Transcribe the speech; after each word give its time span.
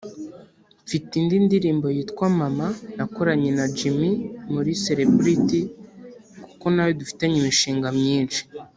Mfite 0.85 1.11
indi 1.19 1.35
ndirimbo 1.45 1.87
yitwa 1.95 2.25
’Mama’ 2.39 2.67
nakoranye 2.97 3.49
na 3.57 3.65
Jimmy 3.77 4.11
muri 4.53 4.71
Celebrity 4.83 5.59
kuko 6.49 6.65
nawe 6.73 6.91
dufitanye 6.99 7.35
imishinga 7.39 7.87
myinshi 7.99 8.41